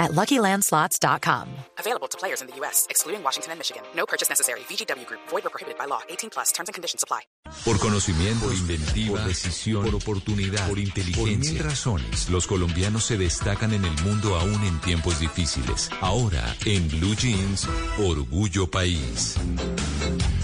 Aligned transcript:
at 0.00 0.10
LuckyLandSlots.com. 0.12 1.46
Available 1.78 2.08
to 2.08 2.18
players 2.18 2.40
in 2.40 2.48
the 2.48 2.56
U.S., 2.56 2.86
excluding 2.90 3.22
Washington 3.22 3.52
and 3.52 3.60
Michigan. 3.60 3.82
No 3.94 4.06
purchase 4.06 4.28
necessary. 4.28 4.60
VGW 4.60 5.06
Group. 5.06 5.20
Void 5.28 5.46
or 5.46 5.50
prohibited 5.50 5.78
by 5.78 5.84
law. 5.84 6.00
18 6.08 6.30
plus. 6.30 6.50
Terms 6.52 6.68
and 6.68 6.74
conditions 6.74 7.04
apply. 7.04 7.20
Por 7.64 7.78
conocimiento, 7.78 8.46
por 8.46 8.54
inventiva, 8.54 9.18
por 9.18 9.28
decisión, 9.28 9.84
por 9.84 9.94
oportunidad, 9.94 10.68
por 10.68 10.78
inteligencia. 10.78 11.52
Por 11.52 11.52
mil 11.52 11.58
razones, 11.58 12.30
los 12.30 12.46
colombianos 12.46 13.04
se 13.04 13.16
destacan 13.16 13.72
en 13.72 13.84
el 13.84 14.02
mundo 14.02 14.36
aún 14.36 14.64
en 14.64 14.80
tiempos 14.80 15.20
difíciles. 15.20 15.90
Ahora, 16.00 16.56
en 16.64 16.88
Blue 16.88 17.14
Jeans, 17.14 17.68
Orgullo 17.98 18.70
País. 18.70 19.36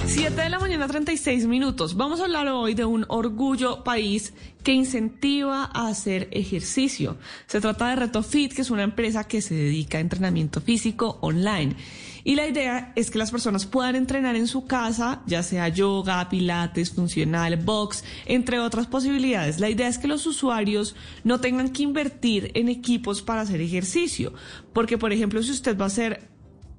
7 0.08 0.40
de 0.40 0.50
la 0.50 0.60
mañana, 0.60 0.86
36 0.86 1.48
minutos. 1.48 1.96
Vamos 1.96 2.20
a 2.20 2.24
hablar 2.24 2.46
hoy 2.46 2.74
de 2.74 2.84
un 2.84 3.04
orgullo 3.08 3.82
país 3.82 4.34
que 4.62 4.72
incentiva 4.72 5.68
a 5.74 5.88
hacer 5.88 6.28
ejercicio. 6.30 7.18
Se 7.46 7.60
trata 7.60 7.88
de 7.88 7.96
Reto 7.96 8.22
Fit, 8.22 8.52
que 8.52 8.62
es 8.62 8.70
una 8.70 8.84
empresa 8.84 9.24
que 9.24 9.42
se 9.42 9.54
dedica 9.54 9.98
a 9.98 10.00
entrenamiento 10.00 10.60
físico 10.60 11.18
online. 11.22 11.74
Y 12.22 12.36
la 12.36 12.46
idea 12.46 12.92
es 12.94 13.10
que 13.10 13.18
las 13.18 13.32
personas 13.32 13.66
puedan 13.66 13.96
entrenar 13.96 14.36
en 14.36 14.46
su 14.46 14.66
casa, 14.66 15.22
ya 15.26 15.42
sea 15.42 15.68
yoga, 15.68 16.28
pilates, 16.28 16.92
funcional, 16.92 17.56
box, 17.56 18.04
entre 18.26 18.60
otras 18.60 18.86
posibilidades. 18.86 19.58
La 19.58 19.70
idea 19.70 19.88
es 19.88 19.98
que 19.98 20.08
los 20.08 20.24
usuarios 20.26 20.94
no 21.24 21.40
tengan 21.40 21.72
que 21.72 21.82
invertir 21.82 22.52
en 22.54 22.68
equipos 22.68 23.22
para 23.22 23.40
hacer 23.40 23.60
ejercicio. 23.60 24.32
Porque, 24.72 24.98
por 24.98 25.12
ejemplo, 25.12 25.42
si 25.42 25.50
usted 25.50 25.76
va 25.76 25.84
a 25.84 25.88
hacer 25.88 26.35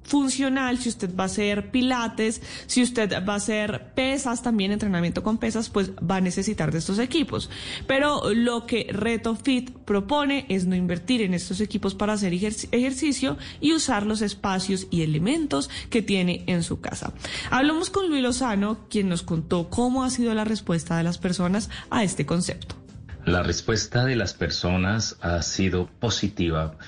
funcional, 0.08 0.80
si 0.80 0.90
usted 0.90 1.16
va 1.16 1.24
a 1.24 1.28
hacer 1.28 1.70
pilates, 1.70 2.42
si 2.66 2.82
usted 2.82 3.24
va 3.28 3.34
a 3.34 3.38
hacer 3.38 3.94
pesas, 3.94 4.42
también 4.42 4.72
entrenamiento 4.72 5.22
con 5.22 5.38
pesas, 5.38 5.70
pues 5.70 5.92
va 5.92 6.16
a 6.16 6.22
necesitar 6.22 6.72
de 6.72 6.80
estos 6.80 6.98
equipos. 6.98 7.50
Pero 7.86 8.34
lo 8.34 8.66
que 8.66 8.88
Reto 8.90 9.36
Fit 9.36 9.72
propone 9.72 10.46
es 10.50 10.66
no 10.66 10.76
invertir 10.76 11.22
en 11.22 11.34
estos 11.34 11.62
equipos 11.62 11.94
para 11.94 12.14
hacer 12.14 12.34
ejercicio 12.34 13.38
y 13.60 13.74
usar 13.74 14.06
los 14.06 14.22
espacios 14.22 14.88
y 14.90 15.02
elementos 15.02 15.70
que 15.90 16.02
tiene 16.02 16.44
en 16.48 16.64
su 16.64 16.80
casa. 16.80 17.14
Hablamos 17.52 17.90
con 17.90 18.10
Luis 18.10 18.24
Lozano, 18.24 18.88
quien 18.90 19.10
nos 19.10 19.24
contó 19.24 19.70
cómo 19.70 20.04
ha 20.04 20.10
sido 20.10 20.34
la 20.34 20.46
respuesta 20.46 20.98
de 20.98 21.04
las 21.04 21.18
personas 21.18 21.70
a 21.90 22.04
este 22.04 22.26
concepto. 22.26 22.76
La 23.28 23.44
respuesta 23.44 24.06
de 24.06 24.16
las 24.16 24.34
personas 24.34 25.18
ha 25.20 25.42
sido 25.42 25.90
positiva. 26.00 26.78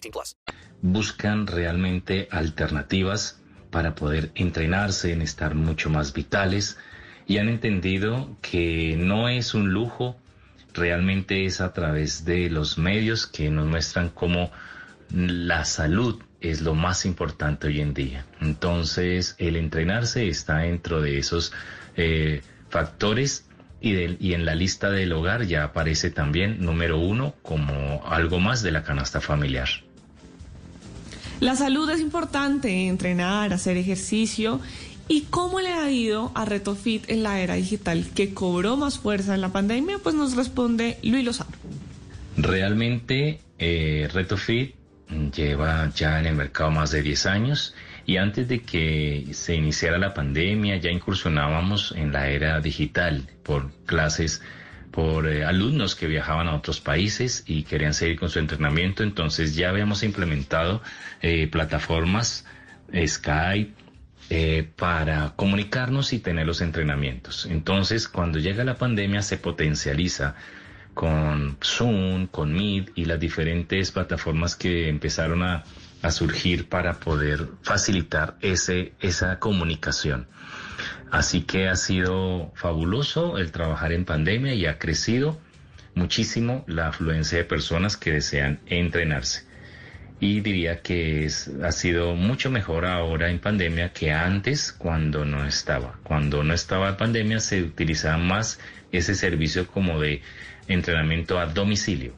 18 0.00 0.10
plus. 0.10 0.36
Buscan 0.82 1.46
realmente 1.46 2.28
alternativas 2.30 3.40
para 3.70 3.94
poder 3.94 4.30
entrenarse, 4.34 5.12
en 5.12 5.22
estar 5.22 5.54
mucho 5.54 5.90
más 5.90 6.12
vitales 6.12 6.78
y 7.26 7.38
han 7.38 7.48
entendido 7.48 8.36
que 8.40 8.96
no 8.98 9.28
es 9.28 9.54
un 9.54 9.72
lujo, 9.72 10.16
realmente 10.72 11.44
es 11.44 11.60
a 11.60 11.72
través 11.72 12.24
de 12.24 12.48
los 12.48 12.78
medios 12.78 13.26
que 13.26 13.50
nos 13.50 13.66
muestran 13.66 14.08
cómo 14.08 14.50
la 15.10 15.64
salud 15.64 16.22
es 16.40 16.62
lo 16.62 16.74
más 16.74 17.04
importante 17.04 17.66
hoy 17.66 17.80
en 17.80 17.94
día. 17.94 18.24
Entonces, 18.40 19.34
el 19.38 19.56
entrenarse 19.56 20.28
está 20.28 20.58
dentro 20.58 21.00
de 21.02 21.18
esos 21.18 21.52
eh, 21.96 22.42
factores 22.70 23.46
y, 23.80 23.94
y 23.94 24.34
en 24.34 24.44
la 24.44 24.54
lista 24.54 24.90
del 24.90 25.12
hogar 25.12 25.44
ya 25.44 25.64
aparece 25.64 26.10
también 26.10 26.64
número 26.64 26.98
uno 26.98 27.34
como 27.42 28.06
algo 28.06 28.38
más 28.38 28.62
de 28.62 28.70
la 28.70 28.84
canasta 28.84 29.20
familiar. 29.20 29.68
La 31.40 31.54
salud 31.54 31.88
es 31.90 32.00
importante, 32.00 32.88
entrenar, 32.88 33.52
hacer 33.52 33.76
ejercicio. 33.76 34.60
¿Y 35.06 35.22
cómo 35.30 35.60
le 35.60 35.72
ha 35.72 35.90
ido 35.90 36.32
a 36.34 36.44
RetoFit 36.44 37.08
en 37.08 37.22
la 37.22 37.40
era 37.40 37.54
digital 37.54 38.06
que 38.14 38.34
cobró 38.34 38.76
más 38.76 38.98
fuerza 38.98 39.34
en 39.34 39.40
la 39.40 39.50
pandemia? 39.50 39.98
Pues 40.02 40.14
nos 40.14 40.36
responde 40.36 40.98
Luis 41.02 41.24
Lozano. 41.24 41.52
Realmente, 42.36 43.40
eh, 43.58 44.08
RetoFit 44.12 44.74
lleva 45.34 45.90
ya 45.94 46.20
en 46.20 46.26
el 46.26 46.34
mercado 46.34 46.70
más 46.70 46.90
de 46.90 47.02
10 47.02 47.26
años 47.26 47.74
y 48.04 48.16
antes 48.16 48.48
de 48.48 48.60
que 48.62 49.28
se 49.32 49.54
iniciara 49.54 49.96
la 49.98 50.14
pandemia 50.14 50.76
ya 50.76 50.90
incursionábamos 50.90 51.92
en 51.96 52.12
la 52.12 52.28
era 52.28 52.60
digital 52.60 53.28
por 53.42 53.70
clases, 53.86 54.42
por 54.90 55.26
eh, 55.26 55.44
alumnos 55.44 55.94
que 55.94 56.06
viajaban 56.06 56.48
a 56.48 56.54
otros 56.54 56.80
países 56.80 57.44
y 57.46 57.62
querían 57.64 57.94
seguir 57.94 58.18
con 58.18 58.30
su 58.30 58.38
entrenamiento, 58.38 59.02
entonces 59.02 59.54
ya 59.54 59.70
habíamos 59.70 60.02
implementado 60.02 60.82
eh, 61.22 61.46
plataformas 61.48 62.44
Skype, 63.06 63.72
eh, 64.30 64.68
para 64.76 65.32
comunicarnos 65.36 66.12
y 66.12 66.18
tener 66.18 66.46
los 66.46 66.60
entrenamientos. 66.60 67.46
Entonces, 67.46 68.08
cuando 68.08 68.38
llega 68.38 68.62
la 68.62 68.76
pandemia, 68.76 69.22
se 69.22 69.38
potencializa 69.38 70.34
con 70.92 71.56
Zoom, 71.64 72.26
con 72.26 72.52
Meet 72.52 72.90
y 72.94 73.06
las 73.06 73.18
diferentes 73.18 73.90
plataformas 73.90 74.54
que 74.54 74.90
empezaron 74.90 75.42
a, 75.42 75.64
surgir 76.10 76.68
para 76.68 77.00
poder 77.00 77.48
facilitar 77.62 78.36
ese, 78.40 78.92
esa 79.00 79.38
comunicación. 79.38 80.28
Así 81.10 81.42
que 81.42 81.68
ha 81.68 81.76
sido 81.76 82.52
fabuloso 82.54 83.38
el 83.38 83.50
trabajar 83.50 83.92
en 83.92 84.04
pandemia 84.04 84.54
y 84.54 84.66
ha 84.66 84.78
crecido 84.78 85.38
muchísimo 85.94 86.64
la 86.66 86.88
afluencia 86.88 87.38
de 87.38 87.44
personas 87.44 87.96
que 87.96 88.12
desean 88.12 88.60
entrenarse. 88.66 89.46
Y 90.20 90.40
diría 90.40 90.82
que 90.82 91.24
es, 91.24 91.50
ha 91.62 91.72
sido 91.72 92.14
mucho 92.14 92.50
mejor 92.50 92.84
ahora 92.84 93.30
en 93.30 93.38
pandemia 93.38 93.92
que 93.92 94.12
antes 94.12 94.72
cuando 94.72 95.24
no 95.24 95.46
estaba. 95.46 95.98
Cuando 96.02 96.42
no 96.42 96.54
estaba 96.54 96.90
en 96.90 96.96
pandemia 96.96 97.40
se 97.40 97.62
utilizaba 97.62 98.18
más 98.18 98.58
ese 98.90 99.14
servicio 99.14 99.66
como 99.66 100.00
de 100.00 100.22
entrenamiento 100.66 101.38
a 101.38 101.46
domicilio. 101.46 102.14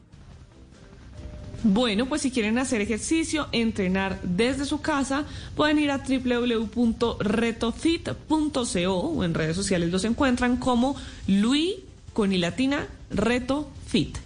Bueno, 1.63 2.07
pues 2.07 2.23
si 2.23 2.31
quieren 2.31 2.57
hacer 2.57 2.81
ejercicio, 2.81 3.47
entrenar 3.53 4.19
desde 4.23 4.65
su 4.65 4.81
casa, 4.81 5.27
pueden 5.57 5.79
ir 5.79 5.91
a 5.91 5.99
www.retofit.co 5.99 8.95
o 8.95 9.25
en 9.25 9.35
redes 9.35 9.57
sociales 9.57 9.91
los 9.91 10.05
encuentran 10.05 10.57
como 10.57 10.97
Luis 11.27 11.75
con 12.15 12.33
y 12.33 12.39
latina 12.39 12.87
Reto 13.11 13.69
Fit. 13.91 14.17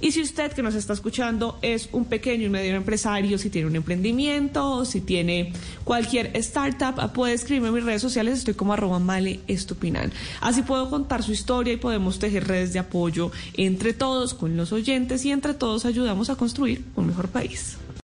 Y 0.00 0.12
si 0.12 0.20
usted 0.20 0.52
que 0.52 0.62
nos 0.62 0.74
está 0.74 0.92
escuchando 0.92 1.58
es 1.62 1.88
un 1.92 2.04
pequeño 2.04 2.46
y 2.46 2.50
medio 2.50 2.74
empresario, 2.74 3.38
si 3.38 3.48
tiene 3.48 3.68
un 3.68 3.76
emprendimiento, 3.76 4.84
si 4.84 5.00
tiene 5.00 5.52
cualquier 5.82 6.36
startup, 6.36 7.12
puede 7.12 7.32
escribirme 7.32 7.68
en 7.68 7.74
mis 7.74 7.84
redes 7.84 8.02
sociales, 8.02 8.38
estoy 8.38 8.54
como 8.54 8.74
arroba 8.74 8.98
male 8.98 9.40
estupinan. 9.48 10.12
Así 10.40 10.62
puedo 10.62 10.90
contar 10.90 11.22
su 11.22 11.32
historia 11.32 11.72
y 11.72 11.78
podemos 11.78 12.18
tejer 12.18 12.46
redes 12.46 12.72
de 12.74 12.80
apoyo 12.80 13.32
entre 13.54 13.94
todos, 13.94 14.34
con 14.34 14.56
los 14.56 14.72
oyentes 14.72 15.24
y 15.24 15.30
entre 15.30 15.54
todos 15.54 15.86
ayudamos 15.86 16.28
a 16.28 16.36
construir 16.36 16.84
un 16.96 17.06
mejor 17.06 17.28
país. 17.28 17.78